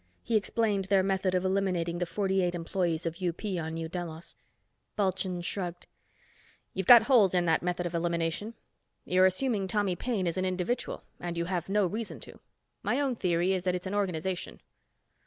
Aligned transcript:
He 0.23 0.35
explained 0.35 0.85
their 0.85 1.03
method 1.03 1.35
of 1.35 1.45
eliminating 1.45 1.99
the 1.99 2.07
forty 2.07 2.41
eight 2.41 2.55
employees 2.55 3.05
of 3.05 3.21
UP 3.21 3.45
on 3.59 3.75
New 3.75 3.87
Delos. 3.87 4.35
Bulchand 4.95 5.45
shrugged. 5.45 5.85
"You've 6.73 6.87
got 6.87 7.03
holes 7.03 7.35
in 7.35 7.45
that 7.45 7.61
method 7.61 7.85
of 7.85 7.93
elimination. 7.93 8.55
You're 9.05 9.27
assuming 9.27 9.67
Tommy 9.67 9.95
Paine 9.95 10.25
is 10.25 10.37
an 10.37 10.43
individual, 10.45 11.03
and 11.19 11.37
you 11.37 11.45
have 11.45 11.69
no 11.69 11.85
reason 11.85 12.19
to. 12.21 12.39
My 12.81 12.99
own 12.99 13.15
theory 13.15 13.53
is 13.53 13.63
that 13.65 13.75
it's 13.75 13.85
an 13.85 13.93
organization." 13.93 14.59